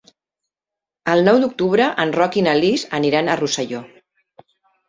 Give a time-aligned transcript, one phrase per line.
[1.15, 3.83] El nou d'octubre en Roc i na Lis aniran a Rosselló.